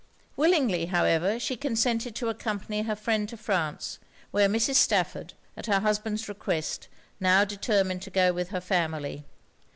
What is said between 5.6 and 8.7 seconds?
her husband's request, now determined to go with her